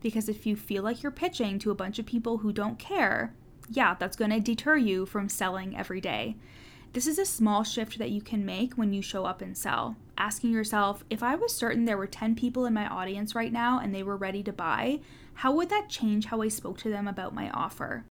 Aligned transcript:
Because 0.00 0.28
if 0.28 0.46
you 0.46 0.56
feel 0.56 0.82
like 0.82 1.02
you're 1.02 1.12
pitching 1.12 1.58
to 1.60 1.70
a 1.70 1.74
bunch 1.74 1.98
of 1.98 2.06
people 2.06 2.38
who 2.38 2.52
don't 2.52 2.78
care, 2.78 3.34
yeah, 3.68 3.94
that's 3.98 4.16
going 4.16 4.30
to 4.30 4.40
deter 4.40 4.76
you 4.76 5.06
from 5.06 5.28
selling 5.28 5.76
every 5.76 6.00
day. 6.00 6.36
This 6.94 7.06
is 7.06 7.18
a 7.18 7.26
small 7.26 7.64
shift 7.64 7.98
that 7.98 8.10
you 8.10 8.22
can 8.22 8.46
make 8.46 8.74
when 8.74 8.92
you 8.92 9.02
show 9.02 9.26
up 9.26 9.42
and 9.42 9.56
sell. 9.56 9.96
Asking 10.16 10.52
yourself, 10.52 11.04
if 11.10 11.22
I 11.22 11.34
was 11.34 11.54
certain 11.54 11.84
there 11.84 11.98
were 11.98 12.06
10 12.06 12.34
people 12.34 12.64
in 12.64 12.72
my 12.72 12.86
audience 12.86 13.34
right 13.34 13.52
now 13.52 13.78
and 13.78 13.94
they 13.94 14.02
were 14.02 14.16
ready 14.16 14.42
to 14.44 14.52
buy, 14.52 15.00
how 15.34 15.52
would 15.52 15.68
that 15.68 15.88
change 15.88 16.26
how 16.26 16.40
I 16.40 16.48
spoke 16.48 16.78
to 16.78 16.88
them 16.88 17.06
about 17.06 17.34
my 17.34 17.50
offer? 17.50 18.04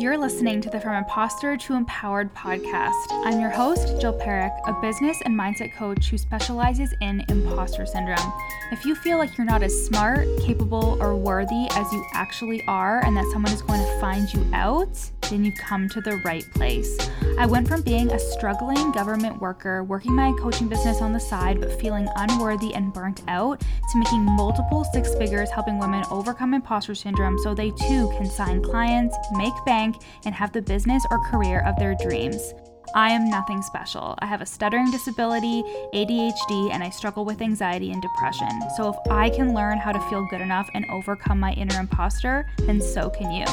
You're 0.00 0.16
listening 0.16 0.62
to 0.62 0.70
the 0.70 0.80
From 0.80 0.94
Imposter 0.94 1.58
to 1.58 1.74
Empowered 1.74 2.34
podcast. 2.34 2.94
I'm 3.10 3.38
your 3.38 3.50
host, 3.50 4.00
Jill 4.00 4.18
Parekh, 4.18 4.58
a 4.66 4.72
business 4.80 5.20
and 5.26 5.38
mindset 5.38 5.76
coach 5.76 6.08
who 6.08 6.16
specializes 6.16 6.94
in 7.02 7.22
imposter 7.28 7.84
syndrome. 7.84 8.32
If 8.72 8.86
you 8.86 8.94
feel 8.94 9.18
like 9.18 9.36
you're 9.36 9.44
not 9.44 9.62
as 9.62 9.84
smart, 9.84 10.26
capable, 10.40 10.96
or 11.02 11.14
worthy 11.14 11.68
as 11.72 11.92
you 11.92 12.02
actually 12.14 12.64
are, 12.66 13.04
and 13.04 13.14
that 13.14 13.26
someone 13.30 13.52
is 13.52 13.60
going 13.60 13.84
to 13.84 14.00
find 14.00 14.32
you 14.32 14.42
out, 14.54 14.96
then 15.28 15.44
you've 15.44 15.58
come 15.58 15.86
to 15.90 16.00
the 16.00 16.16
right 16.24 16.44
place. 16.54 16.96
I 17.38 17.46
went 17.46 17.68
from 17.68 17.82
being 17.82 18.10
a 18.10 18.18
struggling 18.18 18.92
government 18.92 19.40
worker, 19.40 19.84
working 19.84 20.14
my 20.14 20.32
coaching 20.40 20.68
business 20.68 21.00
on 21.00 21.12
the 21.12 21.20
side, 21.20 21.60
but 21.60 21.78
feeling 21.80 22.08
unworthy 22.16 22.74
and 22.74 22.92
burnt 22.92 23.22
out, 23.28 23.60
to 23.60 23.98
making 23.98 24.22
multiple 24.22 24.84
six 24.92 25.14
figures 25.14 25.50
helping 25.50 25.78
women 25.78 26.04
overcome 26.10 26.54
imposter 26.54 26.94
syndrome 26.94 27.38
so 27.38 27.54
they 27.54 27.70
too 27.70 28.10
can 28.16 28.28
sign 28.30 28.62
clients, 28.62 29.16
make 29.32 29.52
bank, 29.64 29.89
and 30.24 30.34
have 30.34 30.52
the 30.52 30.62
business 30.62 31.04
or 31.10 31.18
career 31.30 31.60
of 31.66 31.76
their 31.76 31.94
dreams. 31.94 32.54
I 32.94 33.10
am 33.10 33.30
nothing 33.30 33.62
special. 33.62 34.16
I 34.18 34.26
have 34.26 34.40
a 34.40 34.46
stuttering 34.46 34.90
disability, 34.90 35.62
ADHD, 35.94 36.72
and 36.72 36.82
I 36.82 36.90
struggle 36.90 37.24
with 37.24 37.40
anxiety 37.40 37.92
and 37.92 38.02
depression. 38.02 38.48
So 38.76 38.88
if 38.88 39.12
I 39.12 39.30
can 39.30 39.54
learn 39.54 39.78
how 39.78 39.92
to 39.92 40.00
feel 40.10 40.26
good 40.28 40.40
enough 40.40 40.68
and 40.74 40.84
overcome 40.90 41.38
my 41.38 41.52
inner 41.52 41.78
imposter, 41.78 42.48
then 42.60 42.80
so 42.80 43.08
can 43.08 43.30
you. 43.30 43.44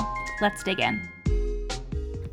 Let's 0.41 0.63
dig 0.63 0.79
in. 0.79 0.99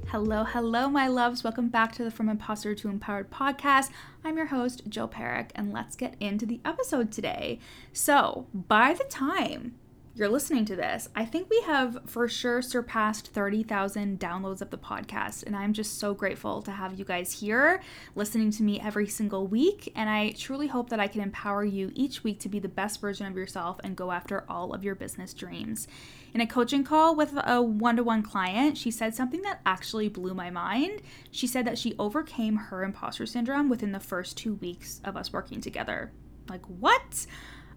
Hello, 0.08 0.44
hello, 0.44 0.88
my 0.88 1.08
loves. 1.08 1.42
Welcome 1.42 1.68
back 1.68 1.92
to 1.96 2.04
the 2.04 2.10
From 2.10 2.28
Imposter 2.28 2.74
to 2.74 2.88
Empowered 2.88 3.30
podcast. 3.30 3.90
I'm 4.22 4.36
your 4.36 4.46
host, 4.46 4.88
Jill 4.88 5.08
Parekh, 5.08 5.50
and 5.56 5.72
let's 5.72 5.96
get 5.96 6.14
into 6.20 6.46
the 6.46 6.60
episode 6.64 7.10
today. 7.10 7.58
So, 7.92 8.46
by 8.54 8.94
the 8.94 9.04
time 9.04 9.74
you're 10.16 10.28
listening 10.28 10.64
to 10.66 10.76
this, 10.76 11.08
I 11.16 11.24
think 11.24 11.50
we 11.50 11.60
have 11.62 11.98
for 12.06 12.28
sure 12.28 12.62
surpassed 12.62 13.32
30,000 13.32 14.20
downloads 14.20 14.62
of 14.62 14.70
the 14.70 14.78
podcast. 14.78 15.42
And 15.42 15.56
I'm 15.56 15.72
just 15.72 15.98
so 15.98 16.14
grateful 16.14 16.62
to 16.62 16.70
have 16.70 16.96
you 16.96 17.04
guys 17.04 17.40
here 17.40 17.82
listening 18.14 18.52
to 18.52 18.62
me 18.62 18.78
every 18.78 19.08
single 19.08 19.48
week. 19.48 19.92
And 19.96 20.08
I 20.08 20.30
truly 20.30 20.68
hope 20.68 20.90
that 20.90 21.00
I 21.00 21.08
can 21.08 21.20
empower 21.20 21.64
you 21.64 21.90
each 21.96 22.22
week 22.22 22.38
to 22.40 22.48
be 22.48 22.60
the 22.60 22.68
best 22.68 23.00
version 23.00 23.26
of 23.26 23.36
yourself 23.36 23.80
and 23.82 23.96
go 23.96 24.12
after 24.12 24.44
all 24.48 24.72
of 24.72 24.84
your 24.84 24.94
business 24.94 25.34
dreams. 25.34 25.88
In 26.32 26.40
a 26.40 26.46
coaching 26.46 26.84
call 26.84 27.16
with 27.16 27.32
a 27.36 27.60
one 27.60 27.96
to 27.96 28.04
one 28.04 28.22
client, 28.22 28.78
she 28.78 28.92
said 28.92 29.16
something 29.16 29.42
that 29.42 29.62
actually 29.66 30.08
blew 30.08 30.32
my 30.32 30.48
mind. 30.48 31.02
She 31.32 31.48
said 31.48 31.66
that 31.66 31.78
she 31.78 31.96
overcame 31.98 32.54
her 32.56 32.84
imposter 32.84 33.26
syndrome 33.26 33.68
within 33.68 33.90
the 33.90 33.98
first 33.98 34.36
two 34.36 34.54
weeks 34.54 35.00
of 35.04 35.16
us 35.16 35.32
working 35.32 35.60
together. 35.60 36.12
Like, 36.48 36.64
what? 36.66 37.26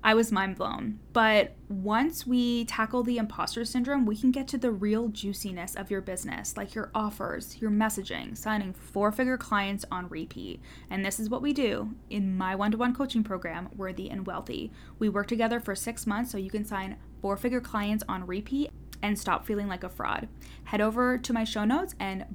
I 0.04 0.14
was 0.14 0.32
mind 0.32 0.56
blown. 0.56 1.00
But 1.14 1.56
once 1.70 2.26
we 2.26 2.66
tackle 2.66 3.04
the 3.04 3.18
imposter 3.18 3.66
syndrome, 3.66 4.06
we 4.06 4.16
can 4.16 4.32
get 4.32 4.48
to 4.50 4.58
the 4.58 4.72
real 4.72 5.10
juiciness 5.10 5.76
of 5.76 5.92
your 5.92 6.02
business, 6.02 6.56
like 6.56 6.76
your 6.76 6.92
offers, 6.94 7.60
your 7.60 7.72
messaging, 7.72 8.38
signing 8.38 8.74
four 8.74 9.12
figure 9.12 9.38
clients 9.38 9.86
on 9.92 10.08
repeat. 10.10 10.62
And 10.90 11.04
this 11.04 11.20
is 11.20 11.30
what 11.30 11.42
we 11.42 11.54
do 11.54 11.96
in 12.10 12.38
my 12.38 12.56
one 12.56 12.72
to 12.72 12.78
one 12.78 12.94
coaching 12.94 13.24
program, 13.24 13.70
Worthy 13.76 14.10
and 14.10 14.26
Wealthy. 14.26 14.72
We 15.00 15.10
work 15.10 15.28
together 15.28 15.60
for 15.60 15.76
six 15.76 16.08
months 16.08 16.32
so 16.32 16.38
you 16.38 16.50
can 16.50 16.66
sign 16.66 16.98
four 17.22 17.36
figure 17.36 17.62
clients 17.62 18.04
on 18.08 18.28
repeat 18.28 18.72
and 19.02 19.18
stop 19.18 19.46
feeling 19.46 19.68
like 19.68 19.84
a 19.84 19.90
fraud. 19.90 20.28
Head 20.66 20.82
over 20.82 21.18
to 21.18 21.34
my 21.34 21.44
show 21.44 21.66
notes 21.66 21.96
and 22.00 22.26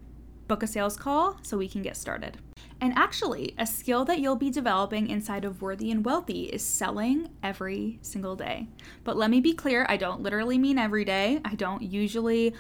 book 0.49 0.63
a 0.63 0.67
sales 0.67 0.97
call 0.97 1.39
so 1.43 1.57
we 1.57 1.69
can 1.69 1.83
get 1.83 1.97
started. 1.97 2.39
And 2.83 2.99
actually, 2.99 3.55
a 3.59 3.65
skill 3.65 4.05
that 4.07 4.19
you'll 4.19 4.35
be 4.35 4.51
developing 4.51 5.09
inside 5.09 5.45
of 5.45 5.63
Worthy 5.63 5.93
and 5.93 6.05
Wealthy 6.05 6.47
is 6.47 6.65
selling 6.65 7.29
every 7.41 8.01
single 8.03 8.35
day. 8.35 8.67
But 9.05 9.17
let 9.17 9.31
me 9.31 9.41
be 9.41 9.53
clear 9.53 9.87
I 9.89 9.97
don't 9.97 10.21
literally 10.21 10.59
mean 10.59 10.79
every 10.79 11.05
day. 11.05 11.39
I 11.45 11.55
don't 11.55 11.81
usually 11.81 12.55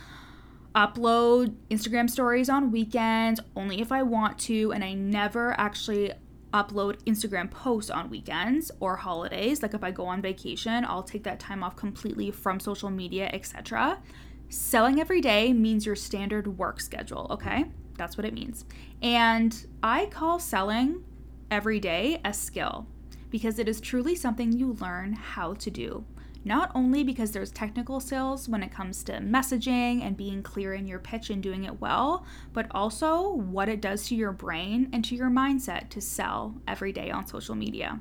upload 0.76 1.56
Instagram 1.72 2.08
stories 2.08 2.48
on 2.48 2.70
weekends, 2.70 3.40
only 3.56 3.80
if 3.80 3.90
I 3.90 4.04
want 4.04 4.38
to, 4.42 4.72
and 4.72 4.84
I 4.84 4.94
never 4.94 5.58
actually 5.58 6.12
upload 6.54 7.02
Instagram 7.02 7.50
posts 7.50 7.90
on 7.90 8.08
weekends 8.08 8.70
or 8.78 8.94
holidays. 8.94 9.60
Like 9.60 9.74
if 9.74 9.82
I 9.82 9.90
go 9.90 10.06
on 10.06 10.22
vacation, 10.22 10.84
I'll 10.84 11.02
take 11.02 11.24
that 11.24 11.40
time 11.40 11.64
off 11.64 11.74
completely 11.74 12.30
from 12.30 12.60
social 12.60 12.90
media, 12.90 13.28
etc. 13.32 14.00
Selling 14.50 15.00
every 15.00 15.20
day 15.20 15.52
means 15.52 15.84
your 15.84 15.96
standard 15.96 16.58
work 16.58 16.80
schedule, 16.80 17.26
okay? 17.30 17.64
That's 17.96 18.16
what 18.16 18.24
it 18.24 18.34
means. 18.34 18.64
And 19.02 19.66
I 19.82 20.06
call 20.06 20.38
selling 20.38 21.04
every 21.50 21.80
day 21.80 22.20
a 22.24 22.32
skill 22.32 22.86
because 23.30 23.58
it 23.58 23.68
is 23.68 23.80
truly 23.80 24.14
something 24.14 24.52
you 24.52 24.74
learn 24.74 25.14
how 25.14 25.54
to 25.54 25.70
do. 25.70 26.04
Not 26.44 26.72
only 26.74 27.04
because 27.04 27.30
there's 27.30 27.52
technical 27.52 28.00
skills 28.00 28.48
when 28.48 28.62
it 28.62 28.72
comes 28.72 29.04
to 29.04 29.12
messaging 29.18 30.02
and 30.02 30.16
being 30.16 30.42
clear 30.42 30.74
in 30.74 30.88
your 30.88 30.98
pitch 30.98 31.30
and 31.30 31.42
doing 31.42 31.64
it 31.64 31.80
well, 31.80 32.26
but 32.52 32.66
also 32.72 33.30
what 33.30 33.68
it 33.68 33.80
does 33.80 34.08
to 34.08 34.16
your 34.16 34.32
brain 34.32 34.88
and 34.92 35.04
to 35.04 35.14
your 35.14 35.30
mindset 35.30 35.88
to 35.90 36.00
sell 36.00 36.56
every 36.66 36.92
day 36.92 37.10
on 37.10 37.26
social 37.26 37.54
media. 37.54 38.00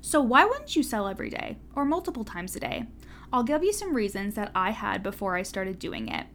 So, 0.00 0.20
why 0.20 0.44
wouldn't 0.44 0.76
you 0.76 0.82
sell 0.82 1.08
every 1.08 1.30
day 1.30 1.56
or 1.74 1.84
multiple 1.84 2.24
times 2.24 2.54
a 2.54 2.60
day? 2.60 2.84
I'll 3.32 3.42
give 3.42 3.64
you 3.64 3.72
some 3.72 3.94
reasons 3.94 4.34
that 4.34 4.52
I 4.54 4.70
had 4.70 5.02
before 5.02 5.34
I 5.34 5.42
started 5.42 5.78
doing 5.78 6.08
it. 6.08 6.26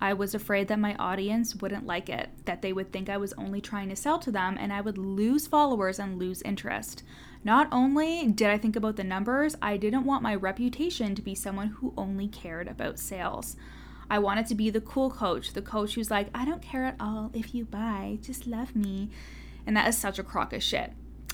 I 0.00 0.14
was 0.14 0.34
afraid 0.34 0.68
that 0.68 0.78
my 0.78 0.94
audience 0.94 1.54
wouldn't 1.56 1.86
like 1.86 2.08
it, 2.08 2.30
that 2.46 2.62
they 2.62 2.72
would 2.72 2.90
think 2.90 3.10
I 3.10 3.18
was 3.18 3.34
only 3.34 3.60
trying 3.60 3.90
to 3.90 3.96
sell 3.96 4.18
to 4.20 4.30
them 4.30 4.56
and 4.58 4.72
I 4.72 4.80
would 4.80 4.96
lose 4.96 5.46
followers 5.46 5.98
and 5.98 6.18
lose 6.18 6.40
interest. 6.42 7.02
Not 7.44 7.68
only 7.70 8.26
did 8.28 8.48
I 8.48 8.56
think 8.56 8.76
about 8.76 8.96
the 8.96 9.04
numbers, 9.04 9.56
I 9.60 9.76
didn't 9.76 10.04
want 10.04 10.22
my 10.22 10.34
reputation 10.34 11.14
to 11.14 11.22
be 11.22 11.34
someone 11.34 11.68
who 11.68 11.92
only 11.96 12.28
cared 12.28 12.66
about 12.66 12.98
sales. 12.98 13.56
I 14.08 14.18
wanted 14.18 14.46
to 14.46 14.54
be 14.54 14.70
the 14.70 14.80
cool 14.80 15.10
coach, 15.10 15.52
the 15.52 15.62
coach 15.62 15.94
who's 15.94 16.10
like, 16.10 16.28
I 16.34 16.44
don't 16.44 16.62
care 16.62 16.84
at 16.84 16.96
all 16.98 17.30
if 17.34 17.54
you 17.54 17.64
buy, 17.64 18.18
just 18.22 18.46
love 18.46 18.74
me. 18.74 19.10
And 19.66 19.76
that 19.76 19.88
is 19.88 19.98
such 19.98 20.18
a 20.18 20.24
crock 20.24 20.52
of 20.52 20.62
shit. 20.62 20.92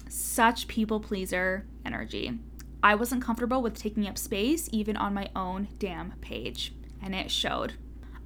Such 0.09 0.69
people 0.69 1.01
pleaser 1.01 1.67
energy. 1.85 2.39
I 2.83 2.95
wasn't 2.95 3.23
comfortable 3.23 3.63
with 3.63 3.75
taking 3.79 4.07
up 4.07 4.19
space 4.19 4.69
even 4.73 4.97
on 4.97 5.15
my 5.15 5.31
own 5.35 5.69
damn 5.79 6.13
page, 6.21 6.75
and 7.03 7.15
it 7.15 7.31
showed. 7.31 7.75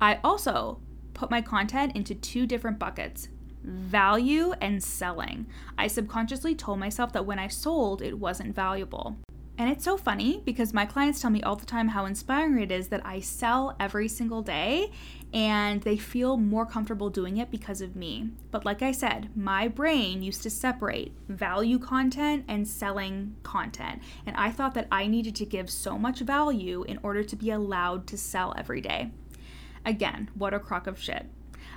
I 0.00 0.19
also 0.25 0.81
put 1.15 1.31
my 1.31 1.43
content 1.43 1.94
into 1.94 2.15
two 2.15 2.47
different 2.47 2.78
buckets 2.78 3.28
value 3.62 4.55
and 4.62 4.83
selling. 4.83 5.47
I 5.77 5.87
subconsciously 5.87 6.55
told 6.55 6.78
myself 6.78 7.12
that 7.12 7.27
when 7.27 7.38
I 7.38 7.49
sold, 7.49 8.00
it 8.00 8.19
wasn't 8.19 8.55
valuable. 8.55 9.19
And 9.59 9.69
it's 9.69 9.84
so 9.84 9.99
funny 9.99 10.41
because 10.47 10.72
my 10.72 10.87
clients 10.87 11.21
tell 11.21 11.28
me 11.31 11.43
all 11.43 11.56
the 11.56 11.66
time 11.66 11.88
how 11.88 12.06
inspiring 12.06 12.62
it 12.62 12.72
is 12.72 12.88
that 12.88 13.05
I 13.05 13.21
sell 13.21 13.77
every 13.78 14.09
single 14.09 14.41
day 14.41 14.91
and 15.34 15.83
they 15.83 15.99
feel 15.99 16.38
more 16.38 16.65
comfortable 16.65 17.11
doing 17.11 17.37
it 17.37 17.50
because 17.50 17.82
of 17.82 17.94
me. 17.94 18.31
But 18.50 18.65
like 18.65 18.81
I 18.81 18.93
said, 18.93 19.28
my 19.37 19.69
brain 19.69 20.22
used 20.22 20.43
to 20.44 20.50
separate 20.50 21.12
value 21.28 21.78
content 21.78 22.47
and 22.49 22.67
selling 22.67 23.37
content. 23.43 24.00
And 24.25 24.34
I 24.34 24.50
thought 24.50 24.72
that 24.72 24.88
I 24.91 25.06
needed 25.06 25.37
to 25.37 25.44
give 25.44 25.69
so 25.69 25.99
much 25.99 26.21
value 26.21 26.82
in 26.84 26.99
order 27.03 27.22
to 27.22 27.37
be 27.37 27.50
allowed 27.50 28.06
to 28.06 28.17
sell 28.17 28.55
every 28.56 28.81
day. 28.81 29.11
Again, 29.85 30.31
what 30.35 30.55
a 30.55 30.61
crock 30.61 30.87
of 30.87 31.01
shit. 31.01 31.27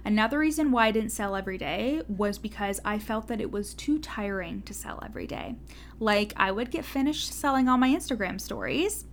Another 0.06 0.40
reason 0.40 0.72
why 0.72 0.88
I 0.88 0.91
didn't 0.91 1.12
sell 1.12 1.36
every 1.36 1.58
day 1.58 2.02
was 2.08 2.38
because 2.38 2.81
I 2.84 3.00
felt 3.00 3.28
that 3.28 3.40
it 3.40 3.52
was 3.52 3.74
too 3.74 4.00
tiring 4.00 4.62
to 4.64 4.74
sell 4.74 5.00
every 5.03 5.28
day. 5.28 5.56
Like, 6.00 6.34
I 6.36 6.52
would 6.52 6.72
get 6.72 6.84
finished 6.84 7.31
selling 7.31 7.69
all 7.69 7.78
my 7.78 7.90
Instagram 7.90 8.40
stories 8.41 9.05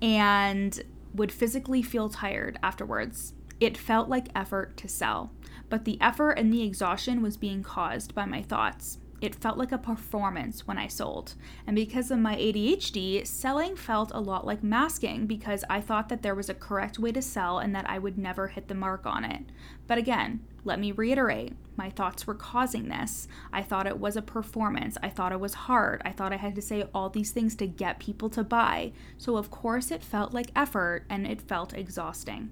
and 0.00 0.80
would 1.14 1.32
physically 1.32 1.82
feel 1.82 2.08
tired 2.08 2.58
afterwards. 2.62 3.32
It 3.58 3.76
felt 3.76 4.08
like 4.08 4.28
effort 4.34 4.76
to 4.78 4.88
sell, 4.88 5.32
but 5.68 5.84
the 5.84 6.00
effort 6.00 6.32
and 6.32 6.52
the 6.52 6.62
exhaustion 6.62 7.22
was 7.22 7.36
being 7.36 7.62
caused 7.62 8.14
by 8.14 8.26
my 8.26 8.42
thoughts. 8.42 8.98
It 9.26 9.34
felt 9.34 9.58
like 9.58 9.72
a 9.72 9.78
performance 9.78 10.68
when 10.68 10.78
I 10.78 10.86
sold. 10.86 11.34
And 11.66 11.74
because 11.74 12.12
of 12.12 12.20
my 12.20 12.36
ADHD, 12.36 13.26
selling 13.26 13.74
felt 13.74 14.12
a 14.14 14.20
lot 14.20 14.46
like 14.46 14.62
masking 14.62 15.26
because 15.26 15.64
I 15.68 15.80
thought 15.80 16.08
that 16.10 16.22
there 16.22 16.36
was 16.36 16.48
a 16.48 16.54
correct 16.54 17.00
way 17.00 17.10
to 17.10 17.20
sell 17.20 17.58
and 17.58 17.74
that 17.74 17.90
I 17.90 17.98
would 17.98 18.18
never 18.18 18.46
hit 18.46 18.68
the 18.68 18.74
mark 18.76 19.04
on 19.04 19.24
it. 19.24 19.42
But 19.88 19.98
again, 19.98 20.44
let 20.64 20.78
me 20.78 20.92
reiterate 20.92 21.54
my 21.76 21.90
thoughts 21.90 22.24
were 22.24 22.34
causing 22.34 22.88
this. 22.88 23.26
I 23.52 23.62
thought 23.62 23.88
it 23.88 23.98
was 23.98 24.16
a 24.16 24.22
performance. 24.22 24.96
I 25.02 25.08
thought 25.08 25.32
it 25.32 25.40
was 25.40 25.54
hard. 25.54 26.02
I 26.04 26.12
thought 26.12 26.32
I 26.32 26.36
had 26.36 26.54
to 26.54 26.62
say 26.62 26.84
all 26.94 27.10
these 27.10 27.32
things 27.32 27.56
to 27.56 27.66
get 27.66 27.98
people 27.98 28.30
to 28.30 28.44
buy. 28.44 28.92
So, 29.18 29.36
of 29.36 29.50
course, 29.50 29.90
it 29.90 30.04
felt 30.04 30.32
like 30.32 30.52
effort 30.54 31.04
and 31.10 31.26
it 31.26 31.42
felt 31.42 31.74
exhausting. 31.74 32.50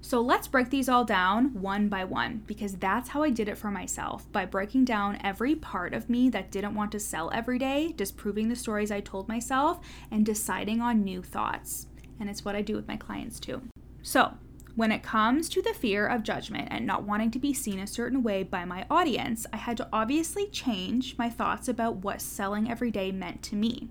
So 0.00 0.20
let's 0.20 0.48
break 0.48 0.70
these 0.70 0.88
all 0.88 1.04
down 1.04 1.60
one 1.60 1.88
by 1.88 2.04
one 2.04 2.42
because 2.46 2.74
that's 2.76 3.10
how 3.10 3.22
I 3.22 3.30
did 3.30 3.48
it 3.48 3.58
for 3.58 3.70
myself 3.70 4.30
by 4.32 4.44
breaking 4.46 4.84
down 4.84 5.18
every 5.22 5.54
part 5.54 5.92
of 5.92 6.08
me 6.08 6.30
that 6.30 6.50
didn't 6.50 6.74
want 6.74 6.92
to 6.92 7.00
sell 7.00 7.30
every 7.34 7.58
day, 7.58 7.92
disproving 7.96 8.48
the 8.48 8.56
stories 8.56 8.90
I 8.90 9.00
told 9.00 9.28
myself, 9.28 9.80
and 10.10 10.24
deciding 10.24 10.80
on 10.80 11.02
new 11.02 11.22
thoughts. 11.22 11.88
And 12.20 12.30
it's 12.30 12.44
what 12.44 12.56
I 12.56 12.62
do 12.62 12.74
with 12.74 12.88
my 12.88 12.96
clients 12.96 13.40
too. 13.40 13.62
So, 14.02 14.34
when 14.76 14.92
it 14.92 15.02
comes 15.02 15.48
to 15.48 15.60
the 15.60 15.74
fear 15.74 16.06
of 16.06 16.22
judgment 16.22 16.68
and 16.70 16.86
not 16.86 17.02
wanting 17.02 17.32
to 17.32 17.40
be 17.40 17.52
seen 17.52 17.80
a 17.80 17.86
certain 17.86 18.22
way 18.22 18.44
by 18.44 18.64
my 18.64 18.86
audience, 18.88 19.44
I 19.52 19.56
had 19.56 19.76
to 19.78 19.88
obviously 19.92 20.46
change 20.46 21.18
my 21.18 21.28
thoughts 21.28 21.66
about 21.66 21.96
what 21.96 22.22
selling 22.22 22.70
every 22.70 22.92
day 22.92 23.10
meant 23.10 23.42
to 23.44 23.56
me. 23.56 23.88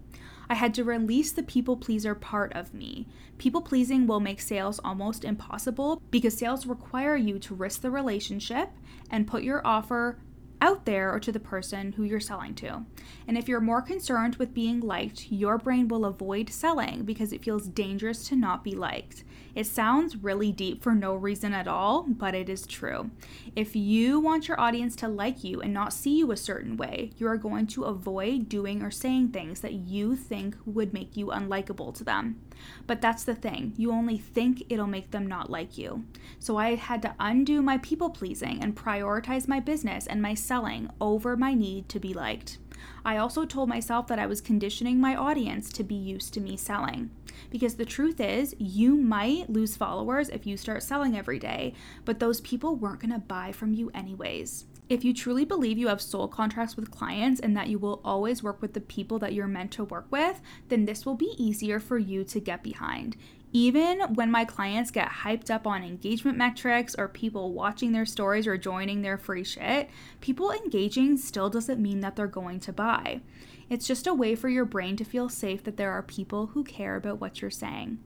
I 0.50 0.56
had 0.56 0.74
to 0.76 0.84
release 0.84 1.32
the 1.32 1.44
people 1.44 1.78
pleaser 1.78 2.16
part 2.16 2.54
of 2.54 2.74
me. 2.74 3.08
People 3.38 3.62
pleasing 3.62 4.08
will 4.08 4.20
make 4.20 4.40
sales 4.40 4.80
almost 4.84 5.26
impossible 5.26 6.02
because 6.10 6.38
sales 6.38 6.66
require 6.66 7.16
you 7.16 7.38
to 7.40 7.56
risk 7.56 7.82
the 7.82 7.92
relationship 7.92 8.70
and 9.12 9.28
put 9.28 9.44
your 9.44 9.66
offer 9.66 10.20
out 10.62 10.86
there 10.86 11.14
or 11.14 11.20
to 11.20 11.32
the 11.32 11.40
person 11.40 11.94
who 11.94 12.04
you're 12.04 12.20
selling 12.20 12.56
to. 12.56 12.84
And 13.28 13.38
if 13.38 13.48
you're 13.48 13.62
more 13.62 13.82
concerned 13.82 14.36
with 14.38 14.54
being 14.54 14.80
liked, 14.80 15.32
your 15.32 15.58
brain 15.58 15.88
will 15.88 16.06
avoid 16.06 16.50
selling 16.50 17.04
because 17.04 17.32
it 17.32 17.44
feels 17.44 17.68
dangerous 17.68 18.28
to 18.30 18.36
not 18.36 18.64
be 18.64 18.76
liked. 18.76 19.24
It 19.56 19.66
sounds 19.66 20.18
really 20.18 20.52
deep 20.52 20.84
for 20.84 20.94
no 20.94 21.16
reason 21.16 21.52
at 21.54 21.68
all, 21.68 22.04
but 22.04 22.36
it 22.36 22.48
is 22.48 22.68
true. 22.68 23.10
If 23.56 23.76
you 23.76 24.20
want 24.20 24.48
your 24.48 24.60
audience 24.60 24.96
to 24.98 25.08
like 25.08 25.44
you 25.44 25.62
and 25.62 25.74
not 25.74 25.94
see 25.94 26.20
you 26.20 26.32
a 26.32 26.38
certain 26.38 26.78
way, 26.78 27.12
you 27.18 27.28
are 27.28 27.38
going 27.38 27.66
to 27.68 27.86
avoid 27.86 28.50
doing 28.50 28.84
or 28.84 28.92
saying 28.92 29.30
things 29.30 29.62
that 29.62 29.74
you 29.74 30.16
think 30.16 30.56
would 30.66 30.94
make 30.94 31.18
you 31.18 31.28
unlikable 31.28 31.94
to 31.96 32.04
them. 32.04 32.40
But 32.86 33.02
that's 33.02 33.24
the 33.24 33.36
thing, 33.36 33.74
you 33.78 33.92
only 33.92 34.18
think 34.18 34.64
it'll 34.70 34.88
make 34.88 35.12
them 35.12 35.26
not 35.26 35.50
like 35.50 35.78
you. 35.78 36.06
So 36.40 36.58
I 36.58 36.76
had 36.76 37.02
to 37.04 37.16
undo 37.20 37.62
my 37.62 37.78
people 37.80 38.10
pleasing 38.10 38.62
and 38.64 38.76
prioritize 38.76 39.48
my 39.48 39.60
business 39.60 40.08
and 40.08 40.22
my 40.22 40.34
selling 40.48 40.90
over 41.02 41.36
my 41.36 41.54
need 41.54 41.90
to 41.90 42.00
be 42.00 42.14
liked. 42.14 42.58
I 43.04 43.18
also 43.18 43.46
told 43.46 43.70
myself 43.70 44.08
that 44.08 44.20
I 44.20 44.26
was 44.26 44.42
conditioning 44.42 45.00
my 45.00 45.16
audience 45.16 45.70
to 45.74 45.84
be 45.84 45.96
used 45.96 46.34
to 46.34 46.40
me 46.40 46.58
selling. 46.58 47.12
Because 47.50 47.76
the 47.76 47.86
truth 47.86 48.20
is, 48.20 48.56
you 48.58 48.96
might 48.96 49.50
lose 49.50 49.76
followers 49.76 50.30
if 50.30 50.48
you 50.48 50.58
start 50.58 50.84
selling 50.84 51.18
every 51.18 51.40
day, 51.40 51.74
but 52.06 52.20
those 52.20 52.42
people 52.42 52.76
weren't 52.76 53.02
going 53.02 53.14
to 53.14 53.20
buy 53.20 53.52
from 53.52 53.74
you 53.74 53.92
anyways. 53.94 54.66
If 54.90 55.04
you 55.04 55.14
truly 55.14 55.44
believe 55.44 55.78
you 55.78 55.90
have 55.90 56.02
soul 56.02 56.30
contracts 56.30 56.78
with 56.78 56.92
clients 56.92 57.42
and 57.42 57.58
that 57.58 57.68
you 57.68 57.78
will 57.78 58.00
always 58.06 58.42
work 58.42 58.62
with 58.62 58.74
the 58.74 58.80
people 58.80 59.20
that 59.20 59.34
you're 59.34 59.48
meant 59.48 59.72
to 59.72 59.84
work 59.84 60.08
with, 60.10 60.40
then 60.70 60.86
this 60.86 61.06
will 61.06 61.16
be 61.16 61.36
easier 61.38 61.80
for 61.80 61.98
you 61.98 62.24
to 62.24 62.40
get 62.40 62.64
behind. 62.64 63.18
Even 63.54 64.02
when 64.14 64.30
my 64.30 64.44
clients 64.44 64.92
get 64.92 65.10
hyped 65.10 65.50
up 65.50 65.66
on 65.66 65.84
engagement 65.84 66.38
metrics 66.38 66.96
or 66.96 67.08
people 67.08 67.54
watching 67.54 67.92
their 67.92 68.06
stories 68.06 68.46
or 68.46 68.58
joining 68.58 69.02
their 69.02 69.18
free 69.18 69.44
shit, 69.44 69.90
people 70.20 70.52
engaging 70.52 71.18
still 71.18 71.50
doesn't 71.50 71.82
mean 71.82 72.02
that 72.02 72.16
they're 72.16 72.28
going 72.28 72.60
to 72.60 72.74
buy. 72.74 73.22
It's 73.70 73.88
just 73.88 74.06
a 74.06 74.14
way 74.14 74.36
for 74.36 74.50
your 74.50 74.66
brain 74.66 74.98
to 74.98 75.06
feel 75.06 75.30
safe 75.30 75.64
that 75.64 75.78
there 75.78 75.92
are 75.92 76.04
people 76.04 76.48
who 76.48 76.64
care 76.64 76.96
about 76.96 77.20
what 77.22 77.42
you're 77.42 77.50
saying. 77.50 78.00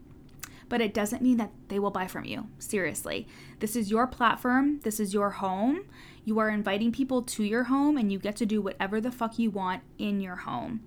But 0.69 0.79
it 0.79 0.93
doesn't 0.93 1.21
mean 1.21 1.37
that 1.37 1.51
they 1.67 1.79
will 1.79 1.91
buy 1.91 2.07
from 2.07 2.23
you. 2.23 2.47
Seriously. 2.57 3.27
This 3.59 3.75
is 3.75 3.91
your 3.91 4.07
platform, 4.07 4.79
this 4.83 4.99
is 4.99 5.13
your 5.13 5.31
home. 5.31 5.85
You 6.23 6.39
are 6.39 6.49
inviting 6.49 6.91
people 6.91 7.23
to 7.23 7.43
your 7.43 7.65
home, 7.65 7.97
and 7.97 8.11
you 8.11 8.19
get 8.19 8.35
to 8.37 8.45
do 8.45 8.61
whatever 8.61 9.01
the 9.01 9.11
fuck 9.11 9.37
you 9.37 9.49
want 9.49 9.81
in 9.97 10.21
your 10.21 10.37
home. 10.37 10.81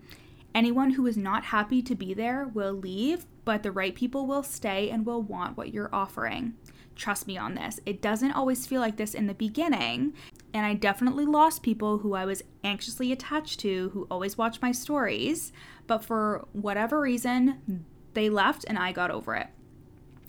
Anyone 0.54 0.90
who 0.90 1.06
is 1.06 1.16
not 1.16 1.44
happy 1.44 1.82
to 1.82 1.94
be 1.94 2.14
there 2.14 2.46
will 2.46 2.72
leave, 2.72 3.26
but 3.44 3.62
the 3.62 3.72
right 3.72 3.94
people 3.94 4.26
will 4.26 4.44
stay 4.44 4.88
and 4.88 5.04
will 5.04 5.20
want 5.20 5.56
what 5.56 5.74
you're 5.74 5.92
offering. 5.92 6.54
Trust 6.94 7.26
me 7.26 7.36
on 7.36 7.56
this. 7.56 7.80
It 7.84 8.00
doesn't 8.00 8.32
always 8.32 8.66
feel 8.66 8.80
like 8.80 8.96
this 8.96 9.14
in 9.14 9.26
the 9.26 9.34
beginning. 9.34 10.14
And 10.52 10.64
I 10.64 10.74
definitely 10.74 11.26
lost 11.26 11.64
people 11.64 11.98
who 11.98 12.14
I 12.14 12.24
was 12.24 12.44
anxiously 12.62 13.10
attached 13.10 13.58
to 13.60 13.90
who 13.90 14.06
always 14.10 14.38
watched 14.38 14.62
my 14.62 14.70
stories. 14.70 15.52
But 15.88 16.04
for 16.04 16.46
whatever 16.52 17.00
reason, 17.00 17.84
they 18.12 18.30
left 18.30 18.64
and 18.68 18.78
I 18.78 18.92
got 18.92 19.10
over 19.10 19.34
it. 19.34 19.48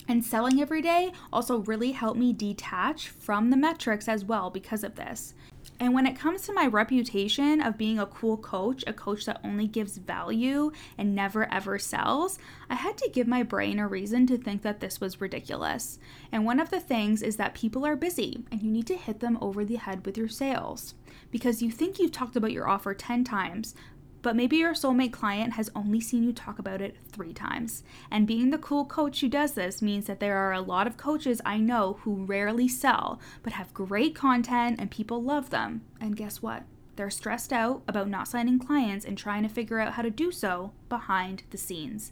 And 0.08 0.24
selling 0.24 0.60
every 0.60 0.82
day 0.82 1.12
also 1.32 1.58
really 1.58 1.92
helped 1.92 2.18
me 2.18 2.32
detach 2.32 3.08
from 3.08 3.50
the 3.50 3.56
metrics 3.56 4.08
as 4.08 4.24
well 4.24 4.50
because 4.50 4.84
of 4.84 4.94
this. 4.94 5.34
And 5.78 5.92
when 5.92 6.06
it 6.06 6.18
comes 6.18 6.42
to 6.42 6.52
my 6.52 6.66
reputation 6.66 7.60
of 7.60 7.76
being 7.76 7.98
a 7.98 8.06
cool 8.06 8.38
coach, 8.38 8.82
a 8.86 8.92
coach 8.92 9.26
that 9.26 9.40
only 9.44 9.66
gives 9.66 9.98
value 9.98 10.70
and 10.96 11.14
never 11.14 11.52
ever 11.52 11.78
sells, 11.78 12.38
I 12.70 12.76
had 12.76 12.96
to 12.98 13.10
give 13.12 13.26
my 13.26 13.42
brain 13.42 13.78
a 13.78 13.86
reason 13.86 14.26
to 14.28 14.38
think 14.38 14.62
that 14.62 14.80
this 14.80 15.00
was 15.00 15.20
ridiculous. 15.20 15.98
And 16.32 16.46
one 16.46 16.60
of 16.60 16.70
the 16.70 16.80
things 16.80 17.20
is 17.20 17.36
that 17.36 17.54
people 17.54 17.84
are 17.84 17.96
busy 17.96 18.44
and 18.50 18.62
you 18.62 18.70
need 18.70 18.86
to 18.86 18.96
hit 18.96 19.20
them 19.20 19.36
over 19.40 19.64
the 19.64 19.76
head 19.76 20.06
with 20.06 20.16
your 20.16 20.28
sales. 20.28 20.94
Because 21.30 21.60
you 21.60 21.70
think 21.70 21.98
you've 21.98 22.12
talked 22.12 22.36
about 22.36 22.52
your 22.52 22.68
offer 22.68 22.94
10 22.94 23.24
times, 23.24 23.74
but 24.22 24.36
maybe 24.36 24.56
your 24.56 24.74
soulmate 24.74 25.12
client 25.12 25.54
has 25.54 25.70
only 25.74 26.00
seen 26.00 26.22
you 26.22 26.32
talk 26.32 26.58
about 26.58 26.80
it 26.80 26.96
three 27.10 27.32
times. 27.32 27.82
And 28.10 28.26
being 28.26 28.50
the 28.50 28.58
cool 28.58 28.84
coach 28.84 29.20
who 29.20 29.28
does 29.28 29.52
this 29.52 29.80
means 29.80 30.06
that 30.06 30.20
there 30.20 30.36
are 30.36 30.52
a 30.52 30.60
lot 30.60 30.86
of 30.86 30.96
coaches 30.96 31.40
I 31.44 31.58
know 31.58 31.98
who 32.02 32.24
rarely 32.24 32.68
sell, 32.68 33.20
but 33.42 33.52
have 33.52 33.74
great 33.74 34.14
content 34.14 34.80
and 34.80 34.90
people 34.90 35.22
love 35.22 35.50
them. 35.50 35.82
And 36.00 36.16
guess 36.16 36.42
what? 36.42 36.64
They're 36.96 37.10
stressed 37.10 37.52
out 37.52 37.82
about 37.86 38.08
not 38.08 38.26
signing 38.26 38.58
clients 38.58 39.04
and 39.04 39.18
trying 39.18 39.42
to 39.42 39.50
figure 39.50 39.78
out 39.78 39.92
how 39.92 40.02
to 40.02 40.10
do 40.10 40.32
so 40.32 40.72
behind 40.88 41.42
the 41.50 41.58
scenes. 41.58 42.10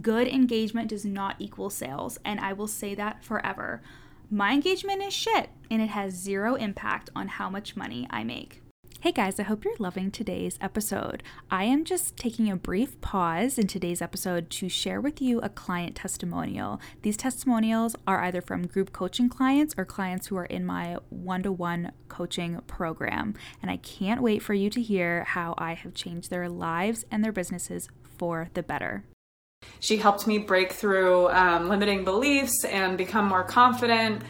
Good 0.00 0.28
engagement 0.28 0.88
does 0.88 1.06
not 1.06 1.36
equal 1.38 1.70
sales, 1.70 2.18
and 2.24 2.38
I 2.38 2.52
will 2.52 2.68
say 2.68 2.94
that 2.94 3.24
forever. 3.24 3.80
My 4.30 4.52
engagement 4.52 5.02
is 5.02 5.14
shit, 5.14 5.48
and 5.70 5.80
it 5.80 5.88
has 5.88 6.12
zero 6.12 6.54
impact 6.54 7.08
on 7.16 7.28
how 7.28 7.48
much 7.48 7.76
money 7.76 8.06
I 8.10 8.24
make. 8.24 8.60
Hey 9.00 9.12
guys, 9.12 9.38
I 9.38 9.42
hope 9.42 9.62
you're 9.62 9.76
loving 9.78 10.10
today's 10.10 10.58
episode. 10.58 11.22
I 11.50 11.64
am 11.64 11.84
just 11.84 12.16
taking 12.16 12.50
a 12.50 12.56
brief 12.56 12.98
pause 13.02 13.58
in 13.58 13.66
today's 13.66 14.00
episode 14.00 14.48
to 14.52 14.70
share 14.70 15.02
with 15.02 15.20
you 15.20 15.38
a 15.40 15.50
client 15.50 15.94
testimonial. 15.94 16.80
These 17.02 17.18
testimonials 17.18 17.94
are 18.06 18.24
either 18.24 18.40
from 18.40 18.66
group 18.66 18.92
coaching 18.92 19.28
clients 19.28 19.74
or 19.76 19.84
clients 19.84 20.28
who 20.28 20.36
are 20.38 20.46
in 20.46 20.64
my 20.64 20.96
one 21.10 21.42
to 21.42 21.52
one 21.52 21.92
coaching 22.08 22.58
program. 22.66 23.34
And 23.60 23.70
I 23.70 23.76
can't 23.76 24.22
wait 24.22 24.42
for 24.42 24.54
you 24.54 24.70
to 24.70 24.80
hear 24.80 25.24
how 25.24 25.54
I 25.58 25.74
have 25.74 25.92
changed 25.92 26.30
their 26.30 26.48
lives 26.48 27.04
and 27.10 27.22
their 27.22 27.32
businesses 27.32 27.88
for 28.02 28.48
the 28.54 28.62
better. 28.62 29.04
She 29.78 29.98
helped 29.98 30.26
me 30.26 30.38
break 30.38 30.72
through 30.72 31.28
um, 31.28 31.68
limiting 31.68 32.04
beliefs 32.04 32.64
and 32.64 32.96
become 32.96 33.26
more 33.26 33.44
confident 33.44 34.22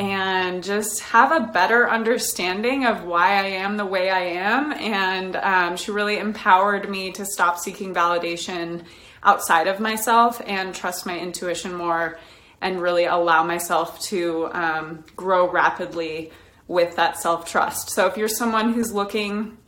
and 0.00 0.64
just 0.64 1.00
have 1.00 1.30
a 1.30 1.52
better 1.52 1.88
understanding 1.88 2.86
of 2.86 3.04
why 3.04 3.32
I 3.32 3.48
am 3.48 3.76
the 3.76 3.84
way 3.84 4.08
I 4.08 4.20
am. 4.20 4.72
And 4.72 5.36
um, 5.36 5.76
she 5.76 5.90
really 5.90 6.16
empowered 6.16 6.88
me 6.88 7.12
to 7.12 7.26
stop 7.26 7.58
seeking 7.58 7.92
validation 7.92 8.84
outside 9.22 9.66
of 9.66 9.78
myself 9.78 10.40
and 10.46 10.74
trust 10.74 11.04
my 11.04 11.18
intuition 11.18 11.74
more 11.74 12.18
and 12.62 12.80
really 12.80 13.04
allow 13.04 13.44
myself 13.44 14.00
to 14.04 14.48
um, 14.52 15.04
grow 15.16 15.50
rapidly 15.50 16.32
with 16.66 16.96
that 16.96 17.20
self 17.20 17.46
trust. 17.46 17.90
So 17.90 18.06
if 18.06 18.16
you're 18.16 18.26
someone 18.26 18.72
who's 18.72 18.94
looking 18.94 19.58